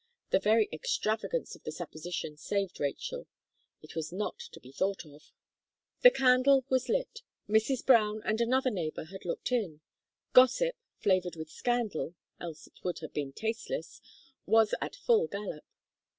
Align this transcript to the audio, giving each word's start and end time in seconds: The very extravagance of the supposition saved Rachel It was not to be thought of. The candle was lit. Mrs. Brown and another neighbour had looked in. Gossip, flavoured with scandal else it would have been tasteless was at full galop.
The 0.31 0.39
very 0.39 0.67
extravagance 0.73 1.53
of 1.53 1.61
the 1.61 1.71
supposition 1.71 2.35
saved 2.35 2.79
Rachel 2.79 3.27
It 3.83 3.95
was 3.95 4.11
not 4.11 4.39
to 4.39 4.59
be 4.59 4.71
thought 4.71 5.05
of. 5.05 5.31
The 6.01 6.09
candle 6.09 6.65
was 6.69 6.89
lit. 6.89 7.21
Mrs. 7.47 7.85
Brown 7.85 8.19
and 8.25 8.41
another 8.41 8.71
neighbour 8.71 9.03
had 9.03 9.25
looked 9.25 9.51
in. 9.51 9.81
Gossip, 10.33 10.75
flavoured 10.97 11.35
with 11.35 11.51
scandal 11.51 12.15
else 12.39 12.65
it 12.65 12.83
would 12.83 12.97
have 12.97 13.13
been 13.13 13.31
tasteless 13.31 14.01
was 14.47 14.73
at 14.81 14.95
full 14.95 15.27
galop. 15.27 15.65